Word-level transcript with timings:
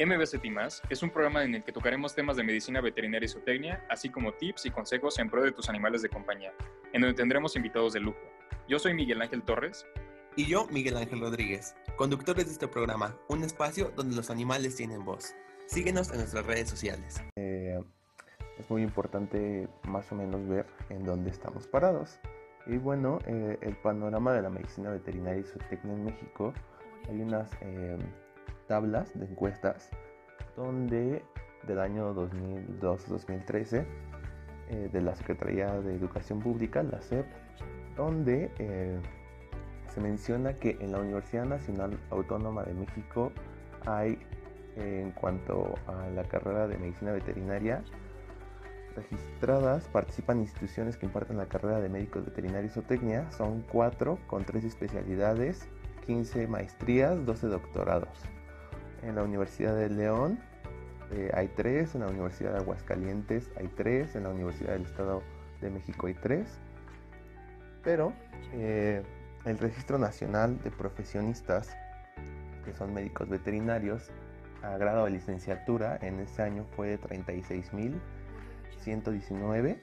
MBCT 0.00 0.44
es 0.90 1.02
un 1.02 1.10
programa 1.10 1.42
en 1.42 1.56
el 1.56 1.64
que 1.64 1.72
tocaremos 1.72 2.14
temas 2.14 2.36
de 2.36 2.44
medicina 2.44 2.80
veterinaria 2.80 3.26
y 3.26 3.28
zootecnia, 3.28 3.84
así 3.88 4.08
como 4.08 4.32
tips 4.32 4.66
y 4.66 4.70
consejos 4.70 5.18
en 5.18 5.28
pro 5.28 5.42
de 5.42 5.50
tus 5.50 5.68
animales 5.68 6.02
de 6.02 6.08
compañía, 6.08 6.52
en 6.92 7.00
donde 7.00 7.16
tendremos 7.16 7.56
invitados 7.56 7.94
de 7.94 8.00
lujo. 8.00 8.20
Yo 8.68 8.78
soy 8.78 8.94
Miguel 8.94 9.20
Ángel 9.20 9.42
Torres. 9.42 9.84
Y 10.36 10.46
yo, 10.46 10.68
Miguel 10.68 10.96
Ángel 10.98 11.18
Rodríguez, 11.18 11.74
conductores 11.96 12.46
de 12.46 12.52
este 12.52 12.68
programa, 12.68 13.16
un 13.26 13.42
espacio 13.42 13.90
donde 13.96 14.14
los 14.14 14.30
animales 14.30 14.76
tienen 14.76 15.04
voz. 15.04 15.34
Síguenos 15.66 16.12
en 16.12 16.18
nuestras 16.18 16.46
redes 16.46 16.70
sociales. 16.70 17.20
Eh, 17.34 17.80
es 18.56 18.70
muy 18.70 18.82
importante 18.82 19.68
más 19.88 20.12
o 20.12 20.14
menos 20.14 20.46
ver 20.46 20.66
en 20.90 21.02
dónde 21.02 21.30
estamos 21.30 21.66
parados. 21.66 22.20
Y 22.66 22.76
bueno, 22.76 23.18
eh, 23.26 23.58
el 23.62 23.74
panorama 23.74 24.32
de 24.32 24.42
la 24.42 24.50
medicina 24.50 24.90
veterinaria 24.90 25.40
y 25.40 25.44
zootecnia 25.44 25.94
en 25.94 26.04
México, 26.04 26.54
hay 27.08 27.20
unas... 27.20 27.50
Eh, 27.62 27.98
tablas 28.68 29.18
de 29.18 29.26
encuestas 29.26 29.90
donde 30.56 31.24
del 31.66 31.80
año 31.80 32.14
2002-2013 32.14 33.84
eh, 34.70 34.88
de 34.92 35.00
la 35.00 35.14
Secretaría 35.16 35.72
de 35.80 35.94
Educación 35.94 36.40
Pública, 36.40 36.82
la 36.82 37.00
SEP, 37.00 37.26
donde 37.96 38.50
eh, 38.58 38.98
se 39.92 40.00
menciona 40.00 40.54
que 40.54 40.76
en 40.80 40.92
la 40.92 41.00
Universidad 41.00 41.46
Nacional 41.46 41.98
Autónoma 42.10 42.62
de 42.64 42.74
México 42.74 43.32
hay, 43.86 44.18
en 44.76 45.10
cuanto 45.12 45.74
a 45.86 46.08
la 46.10 46.22
carrera 46.24 46.68
de 46.68 46.76
medicina 46.78 47.12
veterinaria, 47.12 47.82
registradas 48.94 49.88
participan 49.88 50.40
instituciones 50.40 50.96
que 50.96 51.06
imparten 51.06 51.36
la 51.36 51.46
carrera 51.46 51.80
de 51.80 51.88
médicos 51.88 52.24
veterinarios 52.24 52.76
o 52.76 52.82
técnica, 52.82 53.30
son 53.32 53.62
cuatro 53.62 54.18
con 54.26 54.44
tres 54.44 54.64
especialidades, 54.64 55.68
15 56.06 56.46
maestrías, 56.48 57.24
12 57.24 57.46
doctorados 57.46 58.18
en 59.02 59.14
la 59.14 59.22
Universidad 59.22 59.76
de 59.76 59.90
León 59.90 60.38
eh, 61.10 61.30
hay 61.34 61.48
tres, 61.48 61.94
en 61.94 62.02
la 62.02 62.08
Universidad 62.08 62.52
de 62.52 62.58
Aguascalientes 62.58 63.50
hay 63.56 63.68
tres, 63.68 64.14
en 64.14 64.24
la 64.24 64.30
Universidad 64.30 64.72
del 64.72 64.82
Estado 64.82 65.22
de 65.60 65.70
México 65.70 66.06
hay 66.06 66.14
tres, 66.14 66.58
pero 67.82 68.12
eh, 68.52 69.02
el 69.44 69.58
Registro 69.58 69.98
Nacional 69.98 70.62
de 70.62 70.70
Profesionistas, 70.70 71.74
que 72.64 72.74
son 72.74 72.92
médicos 72.92 73.28
veterinarios, 73.28 74.10
a 74.62 74.76
grado 74.76 75.04
de 75.04 75.12
licenciatura 75.12 75.98
en 76.02 76.18
ese 76.20 76.42
año 76.42 76.66
fue 76.76 76.88
de 76.88 77.00
36.119, 77.00 79.80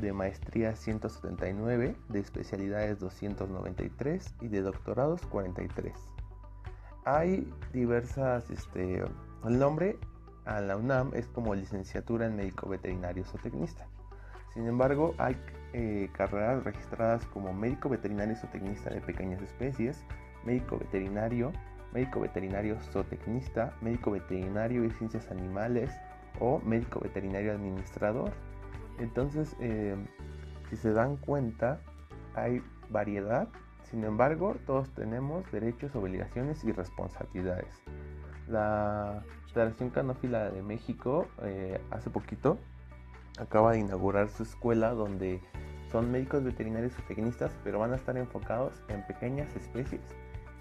de 0.00 0.12
maestría 0.12 0.76
179, 0.76 1.96
de 2.08 2.20
especialidades 2.20 3.00
293 3.00 4.34
y 4.40 4.48
de 4.48 4.60
doctorados 4.60 5.26
43 5.26 6.09
hay 7.04 7.52
diversas, 7.72 8.50
este, 8.50 9.02
el 9.44 9.58
nombre 9.58 9.98
a 10.44 10.60
la 10.60 10.76
UNAM 10.76 11.12
es 11.14 11.26
como 11.28 11.54
licenciatura 11.54 12.26
en 12.26 12.36
médico 12.36 12.68
veterinario 12.68 13.24
zootecnista. 13.24 13.86
Sin 14.52 14.66
embargo, 14.66 15.14
hay 15.18 15.36
eh, 15.72 16.10
carreras 16.12 16.64
registradas 16.64 17.24
como 17.26 17.52
médico 17.52 17.88
veterinario 17.88 18.36
zootecnista 18.36 18.90
de 18.90 19.00
pequeñas 19.00 19.40
especies, 19.40 20.04
médico 20.44 20.78
veterinario, 20.78 21.52
médico 21.92 22.20
veterinario 22.20 22.78
zootecnista, 22.92 23.74
médico 23.80 24.10
veterinario 24.10 24.82
de 24.82 24.90
ciencias 24.90 25.30
animales 25.30 25.92
o 26.40 26.60
médico 26.60 27.00
veterinario 27.00 27.52
administrador. 27.52 28.32
Entonces, 28.98 29.54
eh, 29.60 29.96
si 30.68 30.76
se 30.76 30.92
dan 30.92 31.16
cuenta, 31.16 31.80
hay 32.34 32.62
variedad 32.90 33.48
sin 33.90 34.04
embargo, 34.04 34.56
todos 34.66 34.88
tenemos 34.90 35.50
derechos, 35.50 35.94
obligaciones 35.96 36.62
y 36.64 36.72
responsabilidades. 36.72 37.74
La 38.48 39.24
Federación 39.52 39.90
Canófila 39.90 40.50
de 40.50 40.62
México 40.62 41.26
eh, 41.42 41.80
hace 41.90 42.08
poquito 42.08 42.58
acaba 43.38 43.72
de 43.72 43.80
inaugurar 43.80 44.28
su 44.28 44.44
escuela 44.44 44.90
donde 44.90 45.40
son 45.90 46.12
médicos 46.12 46.44
veterinarios 46.44 46.92
y 46.98 47.02
tecnistas, 47.02 47.52
pero 47.64 47.80
van 47.80 47.92
a 47.92 47.96
estar 47.96 48.16
enfocados 48.16 48.80
en 48.88 49.04
pequeñas 49.06 49.54
especies 49.56 50.02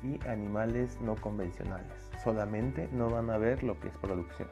y 0.03 0.19
animales 0.27 0.99
no 1.01 1.15
convencionales. 1.15 2.09
Solamente 2.23 2.89
no 2.91 3.09
van 3.09 3.29
a 3.29 3.37
ver 3.37 3.63
lo 3.63 3.79
que 3.79 3.89
es 3.89 3.97
producción. 3.97 4.47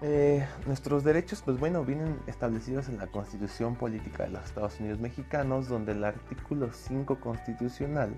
Eh, 0.00 0.46
nuestros 0.66 1.02
derechos, 1.02 1.42
pues 1.44 1.58
bueno, 1.58 1.84
vienen 1.84 2.20
establecidos 2.28 2.88
en 2.88 2.98
la 2.98 3.08
Constitución 3.08 3.74
Política 3.74 4.24
de 4.24 4.30
los 4.30 4.44
Estados 4.44 4.78
Unidos 4.78 5.00
Mexicanos, 5.00 5.68
donde 5.68 5.92
el 5.92 6.04
artículo 6.04 6.72
5 6.72 7.18
constitucional 7.18 8.14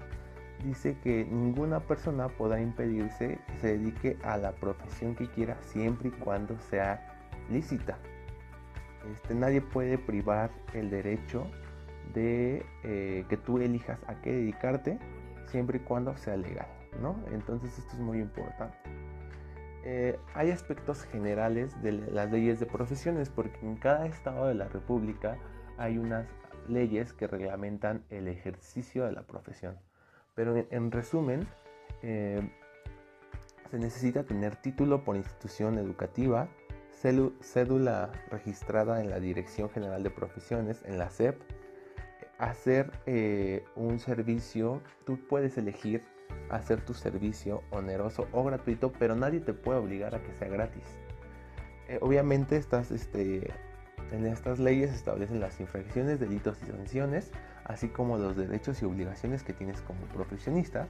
dice 0.63 0.99
que 1.03 1.25
ninguna 1.25 1.81
persona 1.81 2.29
podrá 2.29 2.61
impedirse 2.61 3.39
que 3.47 3.59
se 3.61 3.79
dedique 3.79 4.19
a 4.23 4.37
la 4.37 4.53
profesión 4.53 5.15
que 5.15 5.27
quiera 5.31 5.57
siempre 5.63 6.11
y 6.11 6.13
cuando 6.13 6.59
sea 6.69 7.01
lícita. 7.51 7.97
Este, 9.15 9.35
nadie 9.35 9.63
puede 9.63 9.97
privar 9.97 10.51
el 10.75 10.91
derecho 10.91 11.47
de 12.13 12.67
eh, 12.85 13.25
que 13.31 13.39
tú 13.39 13.59
elijas 13.59 13.99
a 14.07 14.21
qué 14.21 14.33
dedicarte 14.33 14.99
siempre 15.47 15.79
y 15.79 15.81
cuando 15.81 16.15
sea 16.19 16.37
legal, 16.37 16.69
¿no? 17.01 17.17
Entonces 17.33 17.79
esto 17.79 17.93
es 17.95 18.01
muy 18.01 18.19
importante. 18.19 18.77
Eh, 19.85 20.19
hay 20.35 20.51
aspectos 20.51 21.05
generales 21.05 21.81
de 21.83 21.93
las 21.93 22.31
leyes 22.31 22.61
de 22.61 22.67
profesiones 22.67 23.31
porque 23.31 23.59
en 23.63 23.77
cada 23.77 24.07
estado 24.07 24.47
de 24.47 24.55
la 24.55 24.69
República 24.69 25.39
hay 25.79 25.97
unas 25.97 26.27
leyes 26.69 27.13
que 27.13 27.27
reglamentan 27.27 28.05
el 28.11 28.29
ejercicio 28.29 29.07
de 29.07 29.13
la 29.13 29.23
profesión. 29.23 29.79
Pero 30.35 30.55
en, 30.71 30.91
resumen, 30.91 31.47
eh, 32.03 32.41
se 33.71 33.79
necesita 33.79 34.25
tener 34.25 34.57
título 34.57 35.05
por 35.05 35.17
institución 35.17 35.79
educativa, 35.79 36.49
cédula 37.41 38.13
registrada 38.31 39.01
en 39.01 39.11
la 39.11 39.21
Dirección 39.21 39.71
General 39.71 40.03
de 40.03 40.11
Profesiones, 40.11 40.83
en 40.85 40.99
la 40.99 41.09
SEP, 41.11 41.41
hacer 42.39 42.91
eh, 43.07 43.65
un 43.77 43.99
servicio, 43.99 44.83
tú 45.05 45.19
puedes 45.29 45.57
elegir 45.59 46.03
hacer 46.51 46.81
tu 46.81 46.95
servicio 46.95 47.63
oneroso 47.71 48.27
o 48.33 48.45
gratuito, 48.45 48.93
pero 48.93 49.15
nadie 49.15 49.41
te 49.41 49.55
puede 49.55 49.79
obligar 49.79 50.15
a 50.15 50.23
que 50.23 50.35
sea 50.35 50.49
gratis. 50.49 50.85
Eh, 51.89 51.99
obviamente 52.01 52.57
estas, 52.57 52.91
este, 52.91 53.53
en 54.13 54.27
estas 54.27 54.59
leyes 54.59 54.93
establecen 54.93 55.41
las 55.41 55.61
infracciones, 55.61 56.21
delitos 56.21 56.59
y 56.63 56.67
sanciones, 56.67 57.31
así 57.65 57.89
como 57.89 58.19
los 58.19 58.37
derechos 58.37 58.83
y 58.83 58.85
obligaciones 58.85 59.43
que 59.43 59.53
tienes 59.53 59.81
como 59.83 60.01
profesionista. 60.07 60.89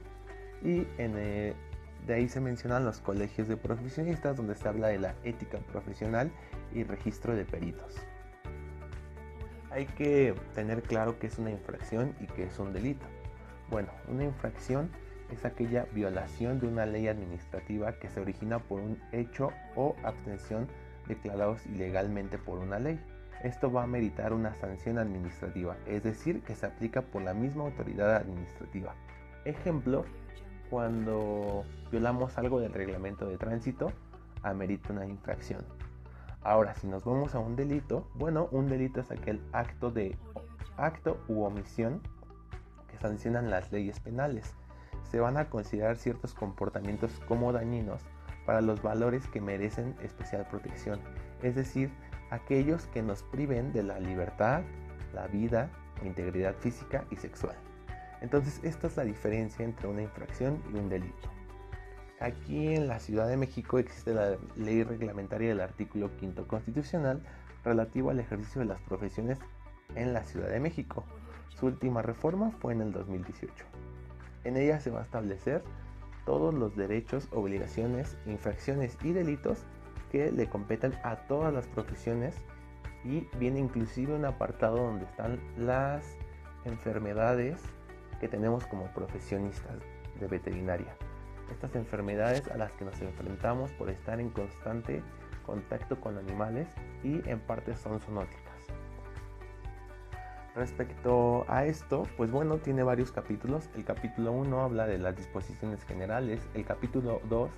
Y 0.63 0.87
eh, 0.97 1.53
de 2.05 2.13
ahí 2.13 2.27
se 2.27 2.39
mencionan 2.39 2.85
los 2.85 2.99
colegios 2.99 3.47
de 3.47 3.57
profesionistas, 3.57 4.37
donde 4.37 4.55
se 4.55 4.67
habla 4.67 4.87
de 4.87 4.99
la 4.99 5.15
ética 5.23 5.59
profesional 5.71 6.31
y 6.73 6.83
registro 6.83 7.35
de 7.35 7.45
peritos. 7.45 7.95
Hay 9.69 9.85
que 9.85 10.35
tener 10.53 10.81
claro 10.81 11.17
que 11.17 11.27
es 11.27 11.37
una 11.37 11.51
infracción 11.51 12.15
y 12.19 12.27
que 12.27 12.43
es 12.43 12.59
un 12.59 12.73
delito. 12.73 13.05
Bueno, 13.69 13.89
una 14.07 14.25
infracción 14.25 14.89
es 15.31 15.45
aquella 15.45 15.85
violación 15.93 16.59
de 16.59 16.67
una 16.67 16.85
ley 16.85 17.07
administrativa 17.07 17.93
que 17.93 18.09
se 18.09 18.19
origina 18.19 18.59
por 18.59 18.79
un 18.79 18.99
hecho 19.11 19.51
o 19.75 19.95
abstención 20.03 20.67
declarados 21.07 21.65
ilegalmente 21.67 22.37
por 22.37 22.59
una 22.59 22.79
ley. 22.79 22.99
Esto 23.43 23.71
va 23.71 23.83
a 23.83 23.87
meritar 23.87 24.33
una 24.33 24.53
sanción 24.55 24.99
administrativa, 24.99 25.75
es 25.87 26.03
decir, 26.03 26.43
que 26.43 26.55
se 26.55 26.67
aplica 26.67 27.01
por 27.01 27.23
la 27.23 27.33
misma 27.33 27.63
autoridad 27.63 28.15
administrativa. 28.15 28.93
Ejemplo, 29.45 30.05
cuando 30.69 31.65
violamos 31.91 32.37
algo 32.37 32.59
del 32.59 32.73
reglamento 32.73 33.27
de 33.27 33.37
tránsito, 33.37 33.91
amerita 34.43 34.93
una 34.93 35.05
infracción. 35.05 35.65
Ahora, 36.43 36.75
si 36.75 36.87
nos 36.87 37.03
vamos 37.03 37.35
a 37.35 37.39
un 37.39 37.55
delito, 37.55 38.07
bueno, 38.15 38.47
un 38.51 38.67
delito 38.67 38.99
es 38.99 39.11
aquel 39.11 39.41
acto 39.53 39.91
de 39.91 40.17
acto 40.77 41.23
u 41.27 41.43
omisión 41.43 42.01
que 42.89 42.97
sancionan 42.97 43.49
las 43.49 43.71
leyes 43.71 43.99
penales 43.99 44.55
se 45.11 45.19
van 45.19 45.35
a 45.35 45.49
considerar 45.49 45.97
ciertos 45.97 46.33
comportamientos 46.33 47.11
como 47.27 47.51
dañinos 47.51 48.01
para 48.45 48.61
los 48.61 48.81
valores 48.81 49.27
que 49.27 49.41
merecen 49.41 49.93
especial 50.01 50.47
protección, 50.49 51.01
es 51.43 51.53
decir, 51.53 51.91
aquellos 52.29 52.85
que 52.87 53.03
nos 53.03 53.21
priven 53.23 53.73
de 53.73 53.83
la 53.83 53.99
libertad, 53.99 54.63
la 55.13 55.27
vida, 55.27 55.69
integridad 56.01 56.55
física 56.55 57.03
y 57.11 57.17
sexual. 57.17 57.57
Entonces, 58.21 58.61
esta 58.63 58.87
es 58.87 58.95
la 58.95 59.03
diferencia 59.03 59.65
entre 59.65 59.89
una 59.89 60.01
infracción 60.01 60.63
y 60.73 60.77
un 60.77 60.87
delito. 60.87 61.29
Aquí 62.21 62.73
en 62.73 62.87
la 62.87 62.99
Ciudad 62.99 63.27
de 63.27 63.35
México 63.35 63.79
existe 63.79 64.13
la 64.13 64.37
ley 64.55 64.83
reglamentaria 64.83 65.49
del 65.49 65.59
artículo 65.59 66.09
5 66.19 66.47
constitucional 66.47 67.21
relativo 67.65 68.11
al 68.11 68.19
ejercicio 68.19 68.61
de 68.61 68.67
las 68.67 68.81
profesiones 68.81 69.39
en 69.95 70.13
la 70.13 70.23
Ciudad 70.23 70.49
de 70.49 70.59
México. 70.59 71.03
Su 71.49 71.65
última 71.65 72.01
reforma 72.01 72.51
fue 72.51 72.73
en 72.73 72.81
el 72.81 72.91
2018. 72.93 73.65
En 74.43 74.57
ella 74.57 74.79
se 74.79 74.89
va 74.89 74.99
a 74.99 75.03
establecer 75.03 75.63
todos 76.25 76.53
los 76.53 76.75
derechos, 76.75 77.27
obligaciones, 77.31 78.17
infracciones 78.25 78.97
y 79.03 79.11
delitos 79.11 79.65
que 80.11 80.31
le 80.31 80.47
competen 80.47 80.93
a 81.03 81.15
todas 81.27 81.53
las 81.53 81.67
profesiones 81.67 82.35
y 83.03 83.27
viene 83.37 83.59
inclusive 83.59 84.13
un 84.13 84.25
apartado 84.25 84.77
donde 84.77 85.05
están 85.05 85.39
las 85.57 86.05
enfermedades 86.65 87.61
que 88.19 88.27
tenemos 88.27 88.65
como 88.67 88.85
profesionistas 88.93 89.79
de 90.19 90.27
veterinaria. 90.27 90.95
estas 91.51 91.75
enfermedades 91.75 92.47
a 92.47 92.57
las 92.57 92.71
que 92.73 92.85
nos 92.85 93.01
enfrentamos 93.01 93.71
por 93.73 93.89
estar 93.89 94.21
en 94.21 94.29
constante 94.29 95.03
contacto 95.45 95.99
con 95.99 96.17
animales 96.17 96.69
y 97.03 97.27
en 97.29 97.39
parte 97.41 97.75
son 97.75 97.99
zoonóticas. 97.99 98.50
Respecto 100.55 101.45
a 101.47 101.65
esto, 101.65 102.07
pues 102.17 102.29
bueno, 102.29 102.57
tiene 102.57 102.83
varios 102.83 103.11
capítulos. 103.11 103.69
El 103.75 103.85
capítulo 103.85 104.33
1 104.33 104.61
habla 104.61 104.85
de 104.85 104.97
las 104.97 105.15
disposiciones 105.15 105.83
generales, 105.85 106.41
el 106.53 106.65
capítulo 106.65 107.21
2 107.29 107.49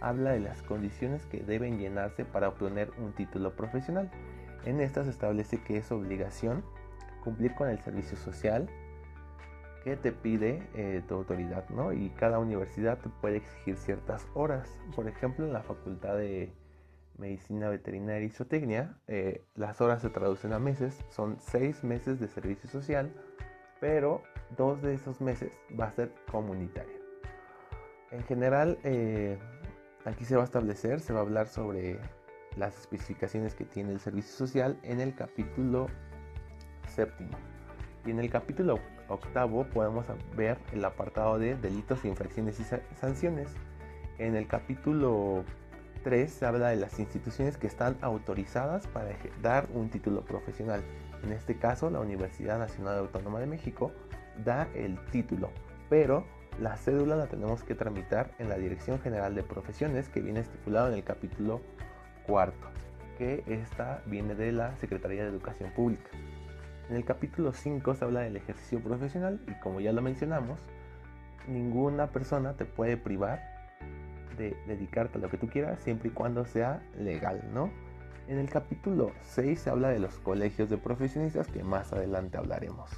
habla 0.00 0.32
de 0.32 0.40
las 0.40 0.62
condiciones 0.62 1.26
que 1.26 1.40
deben 1.40 1.78
llenarse 1.78 2.24
para 2.24 2.48
obtener 2.48 2.90
un 2.98 3.12
título 3.12 3.54
profesional. 3.54 4.10
En 4.64 4.80
esta 4.80 5.04
se 5.04 5.10
establece 5.10 5.62
que 5.62 5.76
es 5.76 5.92
obligación 5.92 6.64
cumplir 7.22 7.54
con 7.54 7.68
el 7.68 7.78
servicio 7.80 8.16
social 8.16 8.68
que 9.84 9.96
te 9.96 10.12
pide 10.12 10.68
eh, 10.74 11.02
tu 11.06 11.14
autoridad, 11.14 11.68
¿no? 11.70 11.92
Y 11.92 12.10
cada 12.10 12.38
universidad 12.38 12.98
te 12.98 13.08
puede 13.08 13.38
exigir 13.38 13.76
ciertas 13.76 14.26
horas. 14.34 14.78
Por 14.94 15.08
ejemplo, 15.08 15.46
en 15.46 15.52
la 15.52 15.62
Facultad 15.62 16.16
de 16.16 16.52
Medicina 17.20 17.68
Veterinaria 17.68 18.26
y 18.26 18.30
Zootecnia, 18.30 18.96
eh, 19.06 19.44
las 19.54 19.80
horas 19.80 20.02
se 20.02 20.08
traducen 20.08 20.52
a 20.52 20.58
meses, 20.58 21.04
son 21.10 21.38
seis 21.38 21.84
meses 21.84 22.18
de 22.18 22.26
servicio 22.26 22.68
social, 22.68 23.12
pero 23.78 24.22
dos 24.56 24.80
de 24.82 24.94
esos 24.94 25.20
meses 25.20 25.52
va 25.78 25.86
a 25.86 25.92
ser 25.92 26.12
comunitario. 26.30 26.98
En 28.10 28.24
general, 28.24 28.78
eh, 28.82 29.38
aquí 30.04 30.24
se 30.24 30.34
va 30.34 30.42
a 30.42 30.44
establecer, 30.46 31.00
se 31.00 31.12
va 31.12 31.20
a 31.20 31.22
hablar 31.22 31.46
sobre 31.46 32.00
las 32.56 32.76
especificaciones 32.78 33.54
que 33.54 33.64
tiene 33.64 33.92
el 33.92 34.00
servicio 34.00 34.32
social 34.32 34.78
en 34.82 35.00
el 35.00 35.14
capítulo 35.14 35.86
séptimo. 36.88 37.36
Y 38.04 38.10
en 38.10 38.18
el 38.18 38.30
capítulo 38.30 38.80
octavo 39.08 39.64
podemos 39.64 40.06
ver 40.34 40.58
el 40.72 40.84
apartado 40.84 41.38
de 41.38 41.54
delitos, 41.54 42.04
infracciones 42.04 42.58
y 42.58 42.64
sanciones. 42.96 43.50
En 44.18 44.34
el 44.34 44.46
capítulo 44.46 45.44
3 46.02 46.30
se 46.30 46.46
habla 46.46 46.68
de 46.68 46.76
las 46.76 46.98
instituciones 46.98 47.56
que 47.56 47.66
están 47.66 47.96
autorizadas 48.00 48.86
para 48.86 49.10
dar 49.42 49.68
un 49.72 49.90
título 49.90 50.24
profesional. 50.24 50.82
En 51.22 51.32
este 51.32 51.56
caso, 51.56 51.90
la 51.90 52.00
Universidad 52.00 52.58
Nacional 52.58 52.98
Autónoma 52.98 53.40
de 53.40 53.46
México 53.46 53.92
da 54.44 54.68
el 54.74 54.98
título, 55.06 55.50
pero 55.88 56.24
la 56.58 56.76
cédula 56.76 57.16
la 57.16 57.26
tenemos 57.26 57.62
que 57.62 57.74
tramitar 57.74 58.32
en 58.38 58.48
la 58.48 58.56
Dirección 58.56 59.00
General 59.00 59.34
de 59.34 59.42
Profesiones 59.42 60.08
que 60.08 60.20
viene 60.20 60.40
estipulado 60.40 60.88
en 60.88 60.94
el 60.94 61.04
capítulo 61.04 61.60
cuarto, 62.26 62.68
que 63.18 63.44
esta 63.46 64.02
viene 64.06 64.34
de 64.34 64.52
la 64.52 64.76
Secretaría 64.76 65.22
de 65.22 65.30
Educación 65.30 65.70
Pública. 65.72 66.10
En 66.88 66.96
el 66.96 67.04
capítulo 67.04 67.52
5 67.52 67.94
se 67.94 68.04
habla 68.04 68.20
del 68.20 68.36
ejercicio 68.36 68.80
profesional 68.80 69.40
y 69.46 69.58
como 69.60 69.80
ya 69.80 69.92
lo 69.92 70.02
mencionamos, 70.02 70.60
ninguna 71.46 72.08
persona 72.08 72.54
te 72.54 72.64
puede 72.64 72.96
privar 72.96 73.49
de 74.40 74.56
dedicarte 74.66 75.18
a 75.18 75.20
lo 75.20 75.28
que 75.28 75.36
tú 75.36 75.48
quieras 75.48 75.80
siempre 75.80 76.08
y 76.08 76.12
cuando 76.12 76.46
sea 76.46 76.82
legal, 76.98 77.44
¿no? 77.52 77.70
En 78.26 78.38
el 78.38 78.48
capítulo 78.48 79.12
6 79.22 79.60
se 79.60 79.68
habla 79.70 79.90
de 79.90 79.98
los 79.98 80.18
colegios 80.18 80.70
de 80.70 80.78
profesionistas 80.78 81.48
que 81.48 81.62
más 81.62 81.92
adelante 81.92 82.38
hablaremos. 82.38 82.88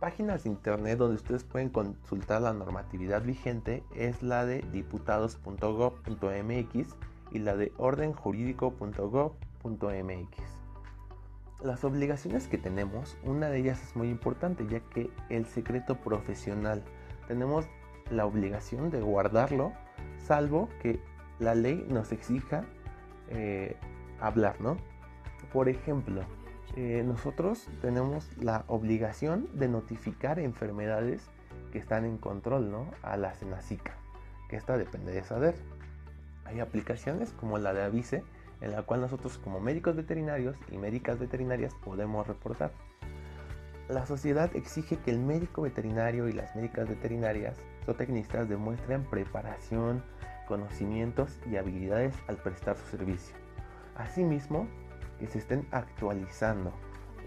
Páginas 0.00 0.42
de 0.44 0.50
internet 0.50 0.98
donde 0.98 1.16
ustedes 1.16 1.44
pueden 1.44 1.70
consultar 1.70 2.42
la 2.42 2.52
normatividad 2.52 3.22
vigente 3.22 3.82
es 3.94 4.22
la 4.22 4.44
de 4.44 4.60
diputados.gov.mx 4.72 6.96
y 7.32 7.38
la 7.38 7.56
de 7.56 7.72
ordenjurídico.gov.mx. 7.78 10.42
Las 11.62 11.84
obligaciones 11.84 12.48
que 12.48 12.58
tenemos, 12.58 13.16
una 13.24 13.48
de 13.48 13.58
ellas 13.58 13.82
es 13.82 13.96
muy 13.96 14.08
importante 14.08 14.66
ya 14.68 14.80
que 14.80 15.10
el 15.30 15.46
secreto 15.46 15.96
profesional, 15.96 16.84
tenemos 17.28 17.66
la 18.10 18.26
obligación 18.26 18.90
de 18.90 19.00
guardarlo 19.00 19.72
salvo 20.18 20.68
que 20.82 21.00
la 21.38 21.54
ley 21.54 21.86
nos 21.88 22.12
exija 22.12 22.64
eh, 23.28 23.76
hablar, 24.20 24.60
¿no? 24.60 24.76
Por 25.52 25.68
ejemplo, 25.68 26.22
eh, 26.76 27.02
nosotros 27.06 27.68
tenemos 27.80 28.28
la 28.38 28.64
obligación 28.68 29.48
de 29.54 29.68
notificar 29.68 30.38
enfermedades 30.38 31.22
que 31.72 31.78
están 31.78 32.04
en 32.04 32.18
control, 32.18 32.70
¿no? 32.70 32.90
A 33.02 33.16
la 33.16 33.34
Senacica, 33.34 33.94
que 34.48 34.56
esta 34.56 34.76
depende 34.76 35.12
de 35.12 35.24
saber. 35.24 35.54
Hay 36.44 36.60
aplicaciones 36.60 37.32
como 37.32 37.58
la 37.58 37.72
de 37.72 37.82
Avise, 37.82 38.22
en 38.60 38.72
la 38.72 38.82
cual 38.82 39.00
nosotros 39.00 39.38
como 39.38 39.60
médicos 39.60 39.96
veterinarios 39.96 40.56
y 40.70 40.78
médicas 40.78 41.18
veterinarias 41.18 41.74
podemos 41.84 42.26
reportar. 42.26 42.72
La 43.88 44.06
sociedad 44.06 44.54
exige 44.56 44.96
que 44.96 45.10
el 45.10 45.18
médico 45.18 45.62
veterinario 45.62 46.28
y 46.28 46.32
las 46.32 46.56
médicas 46.56 46.88
veterinarias 46.88 47.56
zootecnistas 47.86 48.48
demuestren 48.48 49.04
preparación, 49.04 50.02
conocimientos 50.46 51.40
y 51.50 51.56
habilidades 51.56 52.14
al 52.28 52.36
prestar 52.36 52.76
su 52.76 52.86
servicio. 52.86 53.36
Asimismo, 53.96 54.68
que 55.18 55.26
se 55.26 55.38
estén 55.38 55.66
actualizando 55.70 56.72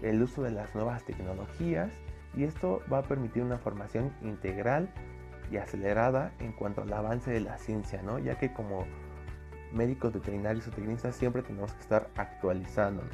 el 0.02 0.22
uso 0.22 0.42
de 0.42 0.52
las 0.52 0.74
nuevas 0.74 1.04
tecnologías 1.04 1.90
y 2.34 2.44
esto 2.44 2.80
va 2.90 2.98
a 2.98 3.02
permitir 3.02 3.42
una 3.42 3.58
formación 3.58 4.12
integral 4.22 4.88
y 5.50 5.56
acelerada 5.56 6.32
en 6.38 6.52
cuanto 6.52 6.82
al 6.82 6.92
avance 6.92 7.30
de 7.30 7.40
la 7.40 7.58
ciencia, 7.58 8.02
¿no? 8.02 8.18
ya 8.18 8.38
que 8.38 8.52
como 8.52 8.86
médicos 9.72 10.12
veterinarios 10.12 10.68
o 10.68 10.70
tecnistas 10.70 11.16
siempre 11.16 11.42
tenemos 11.42 11.72
que 11.72 11.80
estar 11.80 12.08
actualizándonos. 12.16 13.12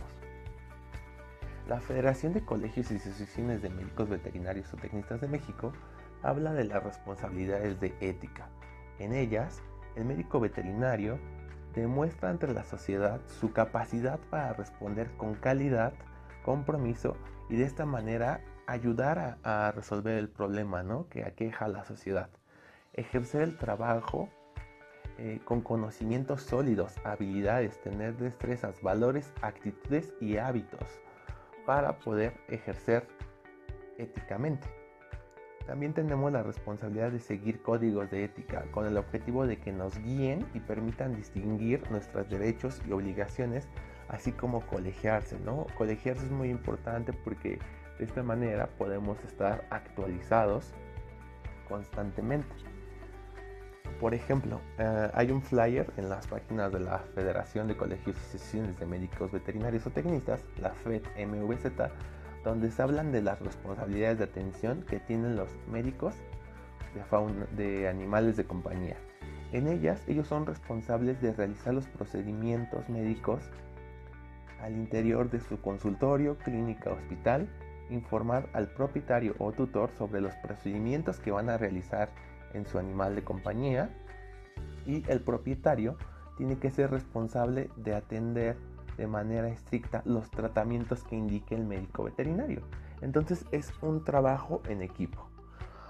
La 1.66 1.81
Federación 1.81 2.32
de 2.32 2.43
Colegios 2.43 2.90
y 2.93 2.96
Asociaciones 2.96 3.62
de 3.62 3.70
Médicos 3.70 4.08
Veterinarios 4.08 4.72
o 4.72 4.76
Tecnistas 4.76 5.20
de 5.20 5.28
México 5.28 5.72
habla 6.26 6.52
de 6.52 6.64
las 6.64 6.82
responsabilidades 6.82 7.81
de 7.81 7.94
ética. 8.00 8.49
En 8.99 9.12
ellas, 9.12 9.62
el 9.94 10.05
médico 10.05 10.40
veterinario 10.40 11.19
demuestra 11.75 12.31
ante 12.31 12.49
la 12.49 12.64
sociedad 12.64 13.20
su 13.26 13.52
capacidad 13.52 14.19
para 14.31 14.52
responder 14.55 15.11
con 15.17 15.34
calidad, 15.34 15.93
compromiso 16.44 17.17
y 17.49 17.56
de 17.56 17.64
esta 17.64 17.87
manera 17.87 18.40
ayudar 18.67 19.38
a, 19.44 19.73
resolver 19.73 20.19
el 20.19 20.28
problema 20.28 20.82
¿no? 20.82 21.08
que 21.08 21.25
aqueja 21.25 21.67
a 21.67 21.69
la 21.69 21.84
sociedad. 21.84 22.29
Ejercer 22.94 23.43
el 23.43 23.56
trabajo 23.56 24.29
eh, 25.19 25.40
con 25.44 25.61
conocimientos 25.61 26.43
sólidos, 26.43 26.94
habilidades, 27.05 27.81
tener 27.82 28.17
destrezas, 28.17 28.82
valores, 28.82 29.32
actitudes 29.43 30.12
y 30.20 30.38
hábitos 30.38 31.00
para 31.67 31.99
poder 31.99 32.34
ejercer 32.49 33.06
éticamente. 33.99 34.85
También 35.66 35.92
tenemos 35.92 36.30
la 36.30 36.44
responsabilidad 36.44 37.10
de 37.10 37.18
seguir 37.18 37.60
códigos 37.60 38.08
de 38.10 38.24
ética 38.24 38.64
con 38.70 38.86
el 38.86 38.96
objetivo 38.96 39.46
de 39.46 39.58
que 39.58 39.72
nos 39.72 39.98
guíen 39.98 40.46
y 40.54 40.60
permitan 40.60 41.16
distinguir 41.16 41.90
nuestros 41.90 42.29
derechos 42.31 42.81
y 42.86 42.93
obligaciones, 42.93 43.67
así 44.08 44.31
como 44.31 44.64
colegiarse, 44.67 45.36
¿no? 45.41 45.67
Colegiarse 45.76 46.24
es 46.24 46.31
muy 46.31 46.50
importante 46.50 47.12
porque 47.12 47.58
de 47.98 48.05
esta 48.05 48.22
manera 48.22 48.69
podemos 48.79 49.22
estar 49.24 49.67
actualizados 49.70 50.72
constantemente. 51.69 52.55
Por 53.98 54.14
ejemplo, 54.14 54.60
eh, 54.79 55.10
hay 55.14 55.31
un 55.32 55.43
flyer 55.43 55.91
en 55.96 56.10
las 56.10 56.26
páginas 56.29 56.70
de 56.70 56.81
la 56.81 56.98
Federación 56.98 57.67
de 57.67 57.76
Colegios 57.76 58.17
y 58.17 58.38
Sesiones 58.38 58.79
de 58.79 58.86
Médicos 58.86 59.32
Veterinarios 59.32 59.86
o 59.86 59.91
Tecnistas, 59.91 60.44
la 60.60 60.74
FED-MVZ, 60.74 61.91
donde 62.46 62.70
se 62.70 62.81
hablan 62.81 63.10
de 63.10 63.22
las 63.22 63.41
responsabilidades 63.41 64.19
de 64.19 64.24
atención 64.24 64.82
que 64.82 65.00
tienen 65.00 65.34
los 65.34 65.50
médicos 65.69 66.15
de, 66.94 67.62
de 67.62 67.88
animales 67.88 68.36
de 68.36 68.44
compañía. 68.44 68.96
En 69.50 69.67
ellas, 69.67 70.00
ellos 70.06 70.29
son 70.29 70.46
responsables 70.46 71.20
de 71.20 71.32
realizar 71.32 71.74
los 71.74 71.88
procedimientos 71.88 72.88
médicos 72.88 73.43
al 74.62 74.74
interior 74.74 75.29
de 75.29 75.41
su 75.41 75.60
consultorio, 75.60 76.38
clínica, 76.38 76.93
hospital, 76.93 77.48
informar 77.91 78.48
al 78.53 78.69
propietario 78.69 79.34
o 79.38 79.50
tutor 79.50 79.91
sobre 79.98 80.20
los 80.20 80.34
procedimientos 80.36 81.19
que 81.19 81.32
van 81.32 81.50
a 81.50 81.58
realizar 81.58 82.10
en 82.55 82.65
su 82.65 82.79
animal 82.79 83.17
de 83.17 83.24
compañía 83.24 83.91
y 84.86 85.03
el 85.10 85.20
propietario 85.20 85.96
tiene 86.36 86.58
que 86.58 86.70
ser 86.70 86.93
responsable 86.93 87.70
de 87.76 87.94
atender 87.94 88.56
de 88.96 89.06
manera 89.06 89.48
estricta 89.48 90.03
los 90.05 90.31
tratamientos 90.31 91.05
que 91.05 91.17
indique 91.17 91.55
el 91.55 91.65
médico 91.65 92.05
veterinario. 92.05 92.62
Entonces 93.00 93.44
es 93.53 93.72
un 93.82 94.05
trabajo 94.05 94.62
en 94.69 94.82
equipo, 94.82 95.29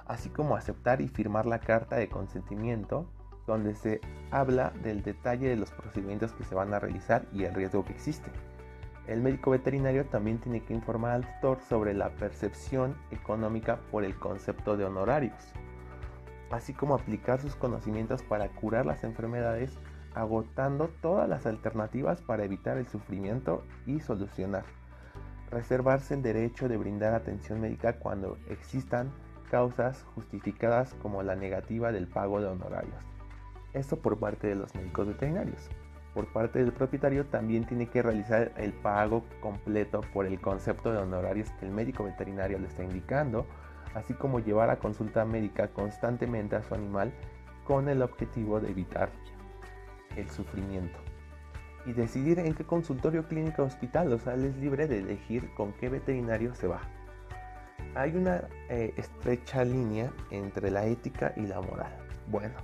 así 0.06 0.28
como 0.28 0.56
aceptar 0.56 1.00
y 1.00 1.08
firmar 1.08 1.46
la 1.46 1.60
carta 1.60 1.96
de 1.96 2.08
consentimiento 2.08 3.06
donde 3.46 3.74
se 3.74 4.00
habla 4.30 4.72
del 4.82 5.02
detalle 5.02 5.48
de 5.48 5.56
los 5.56 5.70
procedimientos 5.70 6.32
que 6.32 6.44
se 6.44 6.54
van 6.54 6.74
a 6.74 6.80
realizar 6.80 7.26
y 7.32 7.44
el 7.44 7.54
riesgo 7.54 7.84
que 7.84 7.92
existe. 7.92 8.30
El 9.06 9.22
médico 9.22 9.52
veterinario 9.52 10.06
también 10.06 10.38
tiene 10.38 10.64
que 10.64 10.74
informar 10.74 11.12
al 11.12 11.34
tutor 11.34 11.60
sobre 11.60 11.94
la 11.94 12.10
percepción 12.10 12.96
económica 13.12 13.78
por 13.92 14.04
el 14.04 14.18
concepto 14.18 14.76
de 14.76 14.84
honorarios 14.84 15.54
así 16.50 16.72
como 16.72 16.94
aplicar 16.94 17.40
sus 17.40 17.56
conocimientos 17.56 18.22
para 18.22 18.48
curar 18.48 18.86
las 18.86 19.04
enfermedades, 19.04 19.78
agotando 20.16 20.88
todas 21.02 21.28
las 21.28 21.44
alternativas 21.44 22.22
para 22.22 22.42
evitar 22.42 22.78
el 22.78 22.86
sufrimiento 22.86 23.62
y 23.84 24.00
solucionar. 24.00 24.64
Reservarse 25.50 26.14
el 26.14 26.22
derecho 26.22 26.68
de 26.68 26.78
brindar 26.78 27.12
atención 27.12 27.60
médica 27.60 27.98
cuando 27.98 28.38
existan 28.48 29.12
causas 29.50 30.04
justificadas 30.14 30.94
como 31.02 31.22
la 31.22 31.36
negativa 31.36 31.92
del 31.92 32.08
pago 32.08 32.40
de 32.40 32.46
honorarios. 32.46 32.96
Esto 33.74 33.98
por 33.98 34.18
parte 34.18 34.46
de 34.48 34.54
los 34.54 34.74
médicos 34.74 35.06
veterinarios. 35.06 35.68
Por 36.14 36.32
parte 36.32 36.60
del 36.60 36.72
propietario 36.72 37.26
también 37.26 37.66
tiene 37.66 37.90
que 37.90 38.00
realizar 38.00 38.52
el 38.56 38.72
pago 38.72 39.22
completo 39.42 40.00
por 40.14 40.24
el 40.24 40.40
concepto 40.40 40.92
de 40.92 40.98
honorarios 40.98 41.50
que 41.60 41.66
el 41.66 41.72
médico 41.72 42.04
veterinario 42.04 42.58
le 42.58 42.68
está 42.68 42.82
indicando, 42.82 43.46
así 43.94 44.14
como 44.14 44.40
llevar 44.40 44.70
a 44.70 44.78
consulta 44.78 45.26
médica 45.26 45.68
constantemente 45.68 46.56
a 46.56 46.62
su 46.62 46.74
animal 46.74 47.12
con 47.66 47.90
el 47.90 48.00
objetivo 48.00 48.60
de 48.60 48.70
evitar 48.70 49.10
el 50.16 50.28
sufrimiento. 50.30 50.98
Y 51.84 51.92
decidir 51.92 52.38
en 52.38 52.54
qué 52.54 52.64
consultorio 52.64 53.26
clínico 53.28 53.62
o 53.62 53.66
hospital, 53.66 54.12
o 54.12 54.18
sea, 54.18 54.34
él 54.34 54.44
es 54.44 54.56
libre 54.56 54.88
de 54.88 54.98
elegir 54.98 55.52
con 55.54 55.72
qué 55.74 55.88
veterinario 55.88 56.54
se 56.54 56.66
va. 56.66 56.80
Hay 57.94 58.16
una 58.16 58.48
eh, 58.68 58.92
estrecha 58.96 59.64
línea 59.64 60.10
entre 60.30 60.70
la 60.70 60.84
ética 60.86 61.32
y 61.36 61.42
la 61.42 61.60
moral. 61.60 61.94
Bueno, 62.28 62.54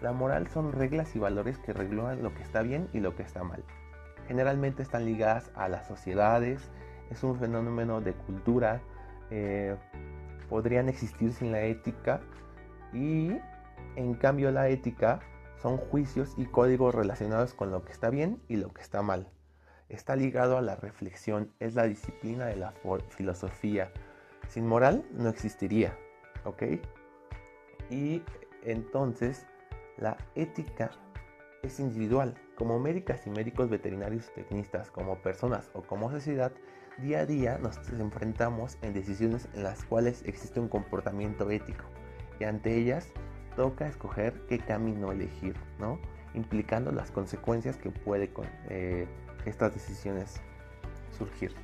la 0.00 0.12
moral 0.12 0.48
son 0.48 0.72
reglas 0.72 1.14
y 1.14 1.18
valores 1.18 1.58
que 1.58 1.72
regulan 1.72 2.22
lo 2.22 2.34
que 2.34 2.42
está 2.42 2.62
bien 2.62 2.88
y 2.92 3.00
lo 3.00 3.14
que 3.14 3.22
está 3.22 3.44
mal. 3.44 3.62
Generalmente 4.26 4.82
están 4.82 5.04
ligadas 5.04 5.50
a 5.54 5.68
las 5.68 5.86
sociedades, 5.86 6.70
es 7.10 7.22
un 7.22 7.38
fenómeno 7.38 8.00
de 8.00 8.14
cultura, 8.14 8.80
eh, 9.30 9.76
podrían 10.48 10.88
existir 10.88 11.32
sin 11.32 11.52
la 11.52 11.62
ética 11.62 12.20
y 12.92 13.36
en 13.96 14.14
cambio 14.14 14.50
la 14.50 14.68
ética 14.68 15.20
son 15.64 15.78
juicios 15.78 16.34
y 16.36 16.44
códigos 16.44 16.94
relacionados 16.94 17.54
con 17.54 17.70
lo 17.70 17.86
que 17.86 17.92
está 17.92 18.10
bien 18.10 18.38
y 18.48 18.56
lo 18.56 18.74
que 18.74 18.82
está 18.82 19.00
mal. 19.00 19.30
Está 19.88 20.14
ligado 20.14 20.58
a 20.58 20.60
la 20.60 20.76
reflexión, 20.76 21.54
es 21.58 21.74
la 21.74 21.84
disciplina 21.84 22.44
de 22.44 22.56
la 22.56 22.74
filosofía. 23.08 23.90
Sin 24.46 24.66
moral 24.66 25.06
no 25.12 25.30
existiría, 25.30 25.96
¿ok? 26.44 26.64
Y 27.88 28.22
entonces 28.62 29.46
la 29.96 30.18
ética 30.34 30.90
es 31.62 31.80
individual. 31.80 32.34
Como 32.56 32.78
médicas 32.78 33.26
y 33.26 33.30
médicos 33.30 33.70
veterinarios 33.70 34.30
tecnistas, 34.34 34.90
como 34.90 35.22
personas 35.22 35.70
o 35.72 35.80
como 35.80 36.10
sociedad, 36.10 36.52
día 36.98 37.20
a 37.20 37.26
día 37.26 37.56
nos 37.56 37.78
enfrentamos 37.88 38.76
en 38.82 38.92
decisiones 38.92 39.48
en 39.54 39.62
las 39.62 39.82
cuales 39.84 40.24
existe 40.26 40.60
un 40.60 40.68
comportamiento 40.68 41.50
ético 41.50 41.84
y 42.38 42.44
ante 42.44 42.76
ellas 42.76 43.14
toca 43.56 43.86
escoger 43.86 44.34
qué 44.48 44.58
camino 44.58 45.12
elegir, 45.12 45.56
¿no? 45.78 45.98
implicando 46.34 46.90
las 46.92 47.10
consecuencias 47.10 47.76
que 47.76 47.90
puede 47.90 48.28
con 48.28 48.46
eh, 48.68 49.06
estas 49.46 49.72
decisiones 49.72 50.40
surgir. 51.16 51.54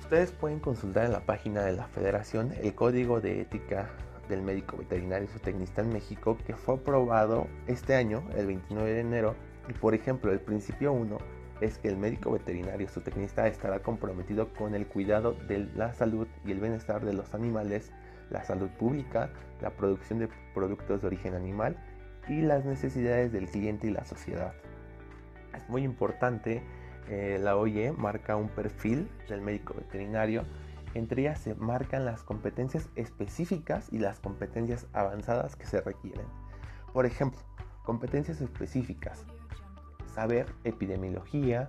Ustedes 0.00 0.30
pueden 0.30 0.60
consultar 0.60 1.06
en 1.06 1.12
la 1.12 1.20
página 1.20 1.62
de 1.62 1.72
la 1.72 1.88
Federación 1.88 2.52
el 2.62 2.74
Código 2.74 3.20
de 3.20 3.40
Ética 3.40 3.90
del 4.28 4.42
médico 4.42 4.76
veterinario 4.76 5.28
y 5.34 5.38
tecnista 5.40 5.82
en 5.82 5.92
México 5.92 6.36
que 6.46 6.54
fue 6.54 6.76
aprobado 6.76 7.48
este 7.66 7.94
año, 7.94 8.22
el 8.36 8.46
29 8.46 8.92
de 8.92 9.00
enero. 9.00 9.34
Y 9.68 9.72
por 9.72 9.94
ejemplo, 9.94 10.32
el 10.32 10.40
principio 10.40 10.92
1 10.92 11.18
es 11.60 11.78
que 11.78 11.88
el 11.88 11.96
médico 11.96 12.30
veterinario 12.30 12.86
tecnista 12.86 13.46
estará 13.46 13.80
comprometido 13.80 14.52
con 14.54 14.74
el 14.74 14.86
cuidado 14.86 15.32
de 15.32 15.68
la 15.74 15.94
salud 15.94 16.28
y 16.44 16.52
el 16.52 16.60
bienestar 16.60 17.04
de 17.04 17.14
los 17.14 17.34
animales, 17.34 17.92
la 18.30 18.44
salud 18.44 18.68
pública, 18.70 19.30
la 19.60 19.70
producción 19.70 20.18
de 20.18 20.28
productos 20.54 21.02
de 21.02 21.06
origen 21.06 21.34
animal 21.34 21.76
y 22.28 22.42
las 22.42 22.64
necesidades 22.64 23.32
del 23.32 23.48
cliente 23.48 23.86
y 23.86 23.90
la 23.90 24.04
sociedad. 24.04 24.52
Es 25.54 25.68
muy 25.68 25.82
importante, 25.82 26.62
eh, 27.08 27.38
la 27.40 27.56
OIE 27.56 27.92
marca 27.92 28.36
un 28.36 28.48
perfil 28.48 29.08
del 29.28 29.40
médico 29.40 29.74
veterinario 29.74 30.42
entre 30.96 31.20
ellas 31.20 31.40
se 31.40 31.54
marcan 31.54 32.06
las 32.06 32.22
competencias 32.22 32.88
específicas 32.96 33.92
y 33.92 33.98
las 33.98 34.18
competencias 34.18 34.86
avanzadas 34.94 35.54
que 35.54 35.66
se 35.66 35.82
requieren. 35.82 36.24
Por 36.94 37.04
ejemplo, 37.04 37.38
competencias 37.84 38.40
específicas. 38.40 39.26
Saber 40.14 40.46
epidemiología, 40.64 41.68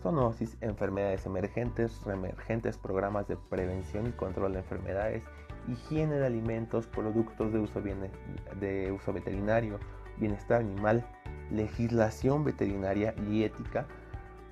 zoonosis, 0.00 0.56
enfermedades 0.60 1.26
emergentes, 1.26 2.00
reemergentes, 2.04 2.78
programas 2.78 3.26
de 3.26 3.36
prevención 3.36 4.06
y 4.06 4.12
control 4.12 4.52
de 4.52 4.60
enfermedades, 4.60 5.24
higiene 5.66 6.16
de 6.16 6.26
alimentos, 6.26 6.86
productos 6.86 7.52
de 7.52 7.58
uso, 7.58 7.80
de 7.80 8.92
uso 8.92 9.12
veterinario, 9.12 9.78
bienestar 10.18 10.60
animal, 10.60 11.04
legislación 11.50 12.44
veterinaria 12.44 13.14
y 13.28 13.44
ética, 13.44 13.86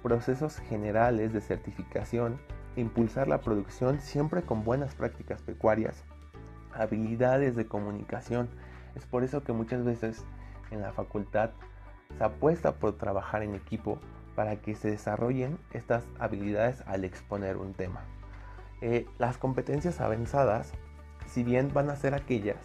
procesos 0.02 0.58
generales 0.58 1.32
de 1.32 1.40
certificación, 1.40 2.38
impulsar 2.76 3.28
la 3.28 3.40
producción 3.40 4.00
siempre 4.00 4.42
con 4.42 4.64
buenas 4.64 4.94
prácticas 4.94 5.42
pecuarias, 5.42 6.04
habilidades 6.72 7.56
de 7.56 7.66
comunicación. 7.66 8.48
Es 8.94 9.06
por 9.06 9.24
eso 9.24 9.42
que 9.42 9.52
muchas 9.52 9.84
veces 9.84 10.24
en 10.70 10.80
la 10.80 10.92
facultad 10.92 11.50
se 12.16 12.24
apuesta 12.24 12.76
por 12.76 12.96
trabajar 12.96 13.42
en 13.42 13.54
equipo 13.54 13.98
para 14.34 14.56
que 14.56 14.74
se 14.74 14.90
desarrollen 14.90 15.58
estas 15.72 16.04
habilidades 16.18 16.82
al 16.86 17.04
exponer 17.04 17.56
un 17.56 17.72
tema. 17.72 18.02
Eh, 18.82 19.06
las 19.18 19.38
competencias 19.38 20.00
avanzadas, 20.00 20.72
si 21.26 21.42
bien 21.42 21.70
van 21.72 21.90
a 21.90 21.96
ser 21.96 22.14
aquellas, 22.14 22.58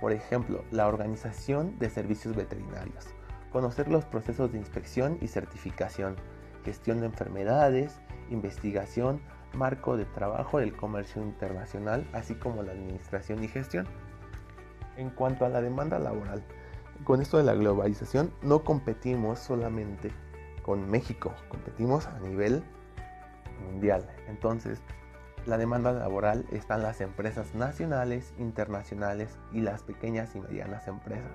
por 0.00 0.12
ejemplo, 0.12 0.64
la 0.70 0.86
organización 0.86 1.78
de 1.78 1.90
servicios 1.90 2.36
veterinarios, 2.36 3.06
conocer 3.50 3.88
los 3.88 4.04
procesos 4.04 4.52
de 4.52 4.58
inspección 4.58 5.18
y 5.20 5.28
certificación, 5.28 6.16
gestión 6.64 7.00
de 7.00 7.06
enfermedades, 7.06 8.00
investigación, 8.30 9.20
marco 9.54 9.96
de 9.96 10.04
trabajo 10.04 10.58
del 10.58 10.76
comercio 10.76 11.22
internacional, 11.22 12.06
así 12.12 12.34
como 12.34 12.62
la 12.62 12.72
administración 12.72 13.42
y 13.42 13.48
gestión. 13.48 13.86
En 14.96 15.10
cuanto 15.10 15.44
a 15.44 15.48
la 15.48 15.60
demanda 15.60 15.98
laboral, 15.98 16.42
con 17.04 17.20
esto 17.20 17.38
de 17.38 17.44
la 17.44 17.54
globalización 17.54 18.32
no 18.42 18.64
competimos 18.64 19.38
solamente 19.38 20.10
con 20.62 20.88
México, 20.90 21.32
competimos 21.48 22.06
a 22.06 22.18
nivel 22.20 22.62
mundial. 23.64 24.06
Entonces, 24.28 24.80
la 25.46 25.58
demanda 25.58 25.92
laboral 25.92 26.44
está 26.50 26.74
en 26.74 26.82
las 26.82 27.00
empresas 27.00 27.54
nacionales, 27.54 28.34
internacionales 28.38 29.38
y 29.52 29.60
las 29.60 29.84
pequeñas 29.84 30.34
y 30.34 30.40
medianas 30.40 30.88
empresas. 30.88 31.30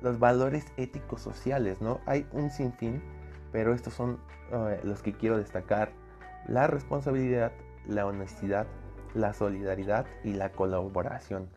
Los 0.00 0.18
valores 0.18 0.66
éticos 0.76 1.20
sociales, 1.20 1.80
¿no? 1.80 2.00
Hay 2.06 2.26
un 2.32 2.50
sinfín, 2.50 3.02
pero 3.50 3.74
estos 3.74 3.94
son 3.94 4.20
eh, 4.52 4.80
los 4.84 5.02
que 5.02 5.14
quiero 5.14 5.36
destacar 5.36 5.90
la 6.46 6.66
responsabilidad, 6.66 7.52
la 7.86 8.06
honestidad, 8.06 8.66
la 9.14 9.32
solidaridad 9.32 10.06
y 10.22 10.34
la 10.34 10.52
colaboración. 10.52 11.48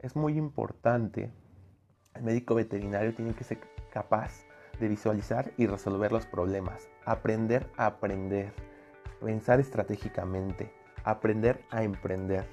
Es 0.00 0.16
muy 0.16 0.36
importante, 0.36 1.30
el 2.14 2.22
médico 2.22 2.54
veterinario 2.54 3.14
tiene 3.14 3.34
que 3.34 3.44
ser 3.44 3.60
capaz 3.92 4.44
de 4.80 4.88
visualizar 4.88 5.52
y 5.56 5.66
resolver 5.66 6.10
los 6.10 6.26
problemas, 6.26 6.88
aprender 7.04 7.70
a 7.76 7.86
aprender, 7.86 8.52
pensar 9.20 9.60
estratégicamente, 9.60 10.72
aprender 11.04 11.64
a 11.70 11.82
emprender, 11.82 12.46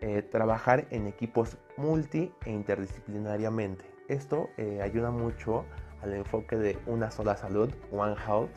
eh, 0.00 0.22
trabajar 0.22 0.86
en 0.90 1.06
equipos 1.06 1.58
multi 1.76 2.32
e 2.44 2.50
interdisciplinariamente. 2.50 3.84
Esto 4.08 4.50
eh, 4.56 4.80
ayuda 4.82 5.10
mucho 5.10 5.64
al 6.02 6.12
enfoque 6.14 6.56
de 6.56 6.78
una 6.86 7.10
sola 7.10 7.36
salud, 7.36 7.72
One 7.90 8.14
Health, 8.26 8.54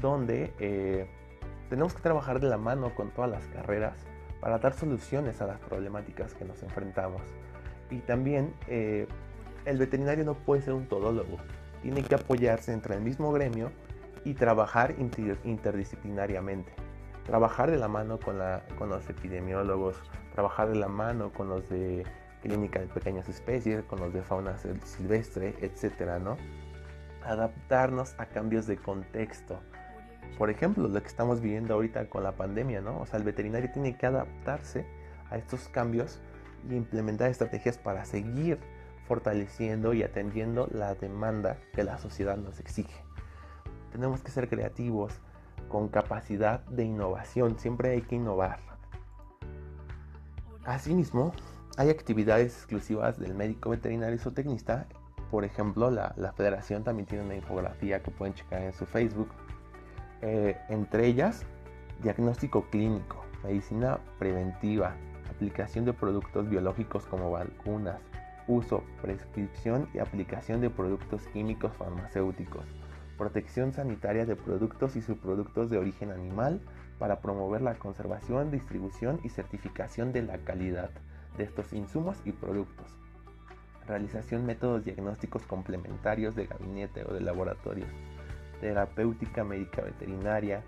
donde 0.00 0.52
eh, 0.58 1.08
tenemos 1.68 1.94
que 1.94 2.02
trabajar 2.02 2.40
de 2.40 2.48
la 2.48 2.56
mano 2.56 2.94
con 2.94 3.10
todas 3.10 3.30
las 3.30 3.46
carreras 3.48 3.96
para 4.40 4.58
dar 4.58 4.72
soluciones 4.72 5.40
a 5.42 5.46
las 5.46 5.60
problemáticas 5.60 6.34
que 6.34 6.44
nos 6.44 6.62
enfrentamos. 6.62 7.22
Y 7.90 7.98
también 7.98 8.54
el 8.68 9.78
veterinario 9.78 10.24
no 10.24 10.34
puede 10.34 10.62
ser 10.62 10.74
un 10.74 10.86
todólogo, 10.86 11.36
tiene 11.82 12.02
que 12.02 12.14
apoyarse 12.14 12.72
entre 12.72 12.94
el 12.94 13.02
mismo 13.02 13.32
gremio 13.32 13.70
y 14.24 14.34
trabajar 14.34 14.94
interdisciplinariamente. 14.98 16.72
Trabajar 17.24 17.70
de 17.70 17.76
la 17.76 17.88
mano 17.88 18.18
con, 18.18 18.38
con 18.78 18.88
los 18.88 19.08
epidemiólogos, 19.08 19.96
trabajar 20.32 20.68
de 20.68 20.76
la 20.76 20.88
mano 20.88 21.32
con 21.32 21.48
los 21.48 21.68
de 21.68 22.04
clínica 22.42 22.80
de 22.80 22.86
pequeñas 22.86 23.28
especies, 23.28 23.84
con 23.84 24.00
los 24.00 24.12
de 24.12 24.22
fauna 24.22 24.56
silvestre, 24.58 25.54
etcétera, 25.60 26.18
¿no? 26.18 26.36
Adaptarnos 27.24 28.14
a 28.18 28.26
cambios 28.26 28.66
de 28.66 28.78
contexto, 28.78 29.60
por 30.38 30.48
ejemplo, 30.50 30.88
lo 30.88 31.00
que 31.02 31.08
estamos 31.08 31.40
viviendo 31.40 31.74
ahorita 31.74 32.08
con 32.08 32.22
la 32.22 32.32
pandemia, 32.32 32.80
¿no? 32.80 32.98
O 33.00 33.06
sea, 33.06 33.18
el 33.18 33.24
veterinario 33.24 33.70
tiene 33.72 33.96
que 33.96 34.06
adaptarse 34.06 34.86
a 35.28 35.36
estos 35.36 35.68
cambios 35.68 36.18
y 36.68 36.74
implementar 36.74 37.30
estrategias 37.30 37.78
para 37.78 38.04
seguir 38.04 38.58
fortaleciendo 39.06 39.92
y 39.92 40.02
atendiendo 40.02 40.68
la 40.72 40.94
demanda 40.94 41.58
que 41.74 41.84
la 41.84 41.98
sociedad 41.98 42.36
nos 42.36 42.58
exige. 42.60 43.04
Tenemos 43.92 44.22
que 44.22 44.30
ser 44.30 44.48
creativos, 44.48 45.20
con 45.70 45.88
capacidad 45.88 46.60
de 46.66 46.84
innovación, 46.84 47.58
siempre 47.58 47.92
hay 47.92 48.02
que 48.02 48.16
innovar. 48.16 48.58
Asimismo, 50.66 51.32
hay 51.78 51.88
actividades 51.88 52.54
exclusivas 52.54 53.18
del 53.18 53.34
médico 53.34 53.70
veterinario 53.70 54.16
y 54.16 54.18
zootecnista. 54.18 54.86
Por 55.30 55.46
ejemplo, 55.46 55.90
la, 55.90 56.12
la 56.18 56.32
federación 56.32 56.84
también 56.84 57.06
tiene 57.06 57.24
una 57.24 57.36
infografía 57.36 58.02
que 58.02 58.10
pueden 58.10 58.34
checar 58.34 58.60
en 58.62 58.74
su 58.74 58.84
Facebook 58.84 59.28
eh, 60.22 60.58
entre 60.68 61.06
ellas 61.06 61.46
diagnóstico 62.02 62.64
clínico, 62.70 63.24
medicina 63.42 64.00
preventiva, 64.18 64.96
aplicación 65.30 65.84
de 65.84 65.92
productos 65.92 66.48
biológicos 66.48 67.06
como 67.06 67.30
vacunas, 67.30 68.00
uso, 68.46 68.82
prescripción 69.00 69.88
y 69.94 69.98
aplicación 69.98 70.60
de 70.60 70.70
productos 70.70 71.26
químicos 71.28 71.72
farmacéuticos, 71.76 72.64
protección 73.20 73.74
sanitaria 73.74 74.24
de 74.24 74.34
productos 74.34 74.96
y 74.96 75.02
subproductos 75.02 75.68
de 75.68 75.76
origen 75.76 76.10
animal 76.10 76.58
para 76.98 77.20
promover 77.20 77.60
la 77.60 77.74
conservación, 77.74 78.50
distribución 78.50 79.20
y 79.22 79.28
certificación 79.28 80.14
de 80.14 80.22
la 80.22 80.38
calidad 80.38 80.88
de 81.36 81.44
estos 81.44 81.74
insumos 81.74 82.16
y 82.24 82.32
productos, 82.32 82.86
realización 83.86 84.46
métodos 84.46 84.86
diagnósticos 84.86 85.42
complementarios 85.42 86.34
de 86.34 86.46
gabinete 86.46 87.04
o 87.04 87.12
de 87.12 87.20
laboratorio, 87.20 87.84
terapéutica 88.62 89.44
médica 89.44 89.82
veterinaria, 89.82 90.62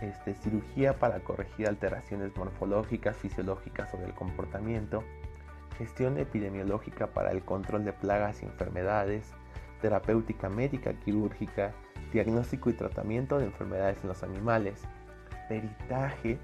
este, 0.00 0.34
cirugía 0.34 1.00
para 1.00 1.18
corregir 1.18 1.66
alteraciones 1.66 2.30
morfológicas, 2.36 3.16
fisiológicas 3.16 3.92
o 3.94 3.96
del 3.96 4.14
comportamiento, 4.14 5.02
gestión 5.76 6.16
epidemiológica 6.18 7.08
para 7.08 7.32
el 7.32 7.42
control 7.42 7.84
de 7.84 7.92
plagas 7.92 8.40
y 8.44 8.46
enfermedades, 8.46 9.32
terapéutica 9.80 10.48
médica 10.48 10.92
quirúrgica, 10.94 11.74
diagnóstico 12.12 12.70
y 12.70 12.74
tratamiento 12.74 13.38
de 13.38 13.46
enfermedades 13.46 13.98
en 14.02 14.08
los 14.08 14.22
animales, 14.22 14.82
peritaje 15.48 16.38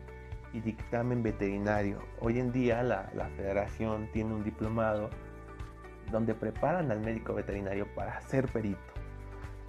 y 0.53 0.61
dictamen 0.61 1.23
veterinario. 1.23 1.99
Hoy 2.21 2.39
en 2.39 2.53
día 2.53 2.83
la, 2.83 3.11
la 3.15 3.29
federación 3.31 4.09
tiene 4.13 4.35
un 4.35 4.45
diplomado 4.45 5.11
donde 6.11 6.35
preparan 6.35 6.91
al 6.91 7.01
médico 7.01 7.35
veterinario 7.35 7.87
para 7.95 8.21
ser 8.23 8.47
perito. 8.49 8.79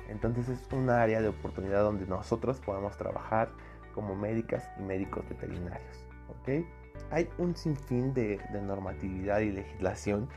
Entonces 0.07 0.49
es 0.49 0.71
un 0.71 0.89
área 0.89 1.21
de 1.21 1.29
oportunidad 1.29 1.81
donde 1.81 2.05
nosotros 2.05 2.59
podemos 2.59 2.95
trabajar 2.97 3.49
como 3.93 4.15
médicas 4.15 4.69
y 4.77 4.83
médicos 4.83 5.27
veterinarios. 5.27 6.07
¿ok? 6.29 6.65
Hay 7.11 7.29
un 7.37 7.55
sinfín 7.55 8.13
de, 8.13 8.39
de 8.51 8.61
normatividad 8.61 9.39
y 9.39 9.51
legislación 9.51 10.29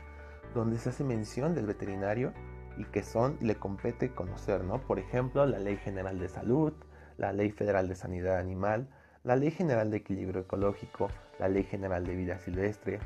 donde 0.55 0.77
se 0.77 0.89
hace 0.89 1.03
mención 1.03 1.53
del 1.53 1.67
veterinario 1.67 2.33
y 2.79 2.85
que 2.85 3.03
son 3.03 3.37
le 3.41 3.55
compete 3.55 4.11
conocer, 4.15 4.63
¿no? 4.63 4.79
Por 4.79 4.97
ejemplo, 4.97 5.45
la 5.45 5.59
Ley 5.59 5.75
General 5.77 6.17
de 6.17 6.29
Salud, 6.29 6.73
la 7.17 7.33
Ley 7.33 7.51
Federal 7.51 7.89
de 7.89 7.95
Sanidad 7.95 8.37
Animal, 8.37 8.87
la 9.23 9.35
Ley 9.35 9.51
General 9.51 9.91
de 9.91 9.97
Equilibrio 9.97 10.41
Ecológico, 10.41 11.09
la 11.39 11.49
Ley 11.49 11.63
General 11.63 12.05
de 12.05 12.15
Vida 12.15 12.39
Silvestre, 12.39 12.99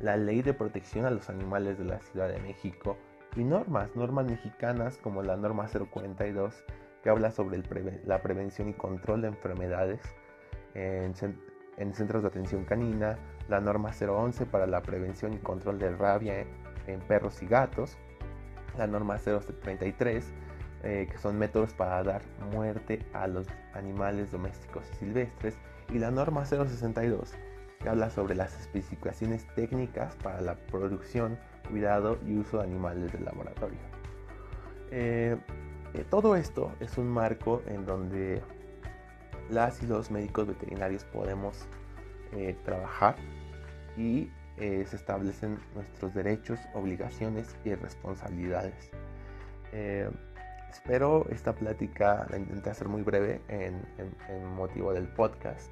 la 0.00 0.16
Ley 0.16 0.42
de 0.42 0.54
Protección 0.54 1.06
a 1.06 1.10
los 1.10 1.28
Animales 1.28 1.76
de 1.76 1.84
la 1.84 2.00
Ciudad 2.00 2.28
de 2.28 2.38
México 2.38 2.96
y 3.34 3.42
normas, 3.42 3.94
normas 3.96 4.26
mexicanas 4.26 4.96
como 4.98 5.22
la 5.22 5.36
norma 5.36 5.66
042 5.68 6.64
que 7.02 7.10
habla 7.10 7.32
sobre 7.32 7.62
la 8.04 8.22
prevención 8.22 8.68
y 8.68 8.74
control 8.74 9.22
de 9.22 9.28
enfermedades 9.28 10.00
en, 10.74 11.14
en, 11.76 11.94
centros 11.94 12.22
de 12.22 12.28
atención 12.28 12.64
canina, 12.64 13.18
la 13.48 13.60
norma 13.60 13.90
011 13.90 14.46
para 14.46 14.66
la 14.66 14.82
prevención 14.82 15.34
y 15.34 15.38
control 15.38 15.78
de 15.78 15.90
rabia 15.90 16.46
en 16.86 17.00
perros 17.00 17.42
y 17.42 17.46
gatos, 17.46 17.98
la 18.78 18.86
norma 18.86 19.18
033 19.18 20.32
eh, 20.88 21.08
que 21.10 21.18
son 21.18 21.36
métodos 21.36 21.72
para 21.72 22.02
dar 22.04 22.22
muerte 22.52 23.04
a 23.12 23.26
los 23.26 23.48
animales 23.74 24.30
domésticos 24.30 24.84
y 24.92 24.96
silvestres, 24.96 25.56
y 25.92 25.98
la 25.98 26.12
norma 26.12 26.44
062, 26.44 27.32
que 27.80 27.88
habla 27.88 28.08
sobre 28.08 28.36
las 28.36 28.56
especificaciones 28.60 29.46
técnicas 29.56 30.14
para 30.22 30.40
la 30.40 30.54
producción, 30.54 31.38
cuidado 31.68 32.18
y 32.24 32.36
uso 32.36 32.58
de 32.58 32.64
animales 32.64 33.10
de 33.10 33.18
laboratorio. 33.18 33.78
Eh, 34.92 35.36
eh, 35.94 36.04
todo 36.08 36.36
esto 36.36 36.70
es 36.78 36.98
un 36.98 37.08
marco 37.08 37.62
en 37.66 37.84
donde 37.84 38.42
las 39.50 39.82
y 39.82 39.86
los 39.86 40.10
médicos 40.10 40.46
veterinarios 40.46 41.04
podemos 41.04 41.66
trabajar 42.64 43.16
y 43.96 44.30
se 44.56 44.96
establecen 44.96 45.58
nuestros 45.74 46.14
derechos, 46.14 46.58
obligaciones 46.74 47.56
y 47.64 47.74
responsabilidades. 47.74 48.90
Espero 50.76 51.26
esta 51.30 51.54
plática 51.54 52.26
la 52.28 52.36
intenté 52.36 52.68
hacer 52.68 52.86
muy 52.86 53.02
breve 53.02 53.40
en, 53.48 53.82
motivo 54.54 54.92
del 54.92 55.08
podcast. 55.08 55.70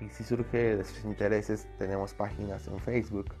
Y 0.00 0.08
si 0.08 0.22
surge 0.22 0.76
de 0.76 0.84
sus 0.84 1.04
intereses, 1.04 1.66
tenemos 1.76 2.14
páginas 2.14 2.66
en 2.68 2.78
Facebook 2.78 3.34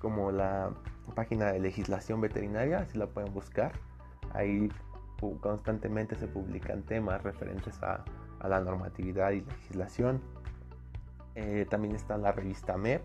como 0.00 0.30
la 0.30 0.70
página 1.14 1.52
de 1.52 1.58
legislación 1.58 2.20
veterinaria, 2.20 2.86
si 2.86 2.98
la 2.98 3.08
pueden 3.08 3.34
buscar. 3.34 3.72
Ahí 4.32 4.70
constantemente 5.40 6.14
se 6.14 6.28
publican 6.28 6.82
temas 6.84 7.22
referentes 7.22 7.82
a, 7.82 8.04
la 8.48 8.60
normatividad 8.60 9.32
y 9.32 9.40
legislación. 9.40 10.22
Eh, 11.34 11.66
también 11.68 11.94
está 11.94 12.16
la 12.16 12.32
revista 12.32 12.76
MEP 12.76 13.02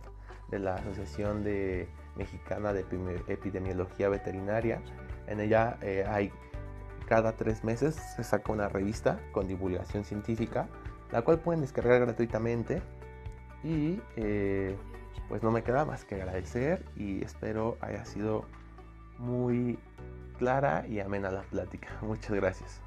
de 0.50 0.60
la 0.60 0.76
Asociación 0.76 1.44
de 1.44 1.88
Mexicana 2.16 2.74
de 2.74 2.86
Epidemiología 3.28 4.10
Veterinaria. 4.10 4.82
En 5.28 5.40
ella 5.40 5.78
eh, 5.82 6.06
hay 6.08 6.32
cada 7.08 7.34
tres 7.34 7.64
meses 7.64 7.96
se 8.16 8.24
saca 8.24 8.52
una 8.52 8.68
revista 8.68 9.20
con 9.32 9.48
divulgación 9.48 10.04
científica, 10.04 10.68
la 11.12 11.22
cual 11.22 11.40
pueden 11.40 11.62
descargar 11.62 12.00
gratuitamente. 12.02 12.82
Y 13.64 14.02
eh, 14.16 14.76
pues 15.30 15.42
no 15.44 15.52
me 15.52 15.64
queda 15.64 15.86
más 15.86 16.06
que 16.06 16.16
agradecer 16.16 16.86
y 16.96 17.24
espero 17.24 17.78
haya 17.82 18.06
sido 18.06 18.46
muy 19.18 19.80
clara 20.38 20.86
y 20.88 21.00
amena 21.00 21.32
la 21.32 21.42
plática. 21.44 21.90
Muchas 22.02 22.32
gracias. 22.32 22.82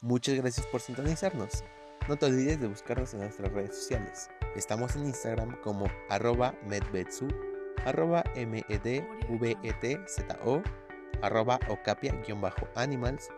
Muchas 0.00 0.36
gracias 0.36 0.66
por 0.66 0.80
sintonizarnos. 0.80 1.64
No 2.08 2.16
te 2.16 2.26
olvides 2.26 2.60
de 2.60 2.68
buscarnos 2.68 3.12
en 3.14 3.20
nuestras 3.20 3.52
redes 3.52 3.76
sociales. 3.76 4.30
Estamos 4.58 4.96
en 4.96 5.06
Instagram 5.06 5.54
como 5.62 5.86
arroba 6.10 6.52
medvetsu, 6.66 7.28
arroba 7.86 8.24
medvetzo 8.34 9.06
arroba 11.22 11.60
ocapia-animals, 11.68 13.30